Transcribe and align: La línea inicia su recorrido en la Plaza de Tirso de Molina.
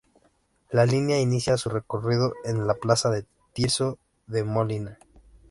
La 0.71 0.87
línea 0.87 1.21
inicia 1.21 1.57
su 1.57 1.69
recorrido 1.69 2.33
en 2.43 2.65
la 2.65 2.73
Plaza 2.73 3.11
de 3.11 3.23
Tirso 3.53 3.99
de 4.25 4.43
Molina. 4.43 4.97